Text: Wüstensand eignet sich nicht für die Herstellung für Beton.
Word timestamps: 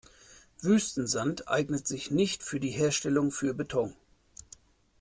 Wüstensand 0.61 1.47
eignet 1.47 1.87
sich 1.87 2.09
nicht 2.09 2.41
für 2.41 2.59
die 2.59 2.71
Herstellung 2.71 3.29
für 3.29 3.53
Beton. 3.53 3.93